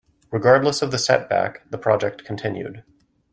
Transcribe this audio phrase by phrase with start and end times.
[0.31, 2.83] Regardless of the setback, the project continued.